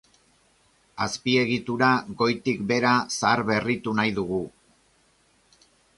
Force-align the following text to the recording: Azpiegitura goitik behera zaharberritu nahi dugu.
Azpiegitura 1.05 1.89
goitik 2.23 2.65
behera 2.71 2.95
zaharberritu 3.19 3.95
nahi 4.01 4.15
dugu. 4.21 4.41